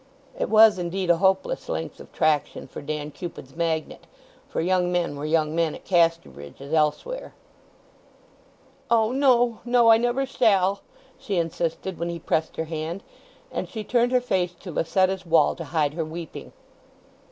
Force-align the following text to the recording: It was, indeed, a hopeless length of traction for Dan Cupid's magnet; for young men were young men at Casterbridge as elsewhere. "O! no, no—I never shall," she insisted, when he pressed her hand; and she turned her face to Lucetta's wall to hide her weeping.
It 0.35 0.49
was, 0.49 0.79
indeed, 0.79 1.11
a 1.11 1.17
hopeless 1.17 1.69
length 1.69 1.99
of 1.99 2.11
traction 2.11 2.65
for 2.67 2.81
Dan 2.81 3.11
Cupid's 3.11 3.55
magnet; 3.55 4.07
for 4.49 4.59
young 4.59 4.91
men 4.91 5.15
were 5.15 5.25
young 5.27 5.53
men 5.55 5.75
at 5.75 5.85
Casterbridge 5.85 6.59
as 6.59 6.73
elsewhere. 6.73 7.35
"O! 8.89 9.11
no, 9.11 9.59
no—I 9.63 9.97
never 9.97 10.25
shall," 10.25 10.81
she 11.19 11.35
insisted, 11.37 11.99
when 11.99 12.09
he 12.09 12.17
pressed 12.17 12.55
her 12.57 12.65
hand; 12.65 13.03
and 13.51 13.69
she 13.69 13.83
turned 13.83 14.11
her 14.11 14.19
face 14.21 14.53
to 14.61 14.71
Lucetta's 14.71 15.23
wall 15.23 15.53
to 15.53 15.65
hide 15.65 15.93
her 15.93 16.03
weeping. 16.03 16.51